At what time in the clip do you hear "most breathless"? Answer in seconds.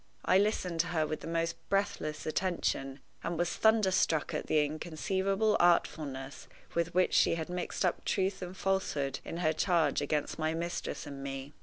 1.27-2.25